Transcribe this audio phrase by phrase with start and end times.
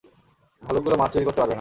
[0.63, 1.49] ভালুকগুলো মাছ চুরি করতে পারবে না।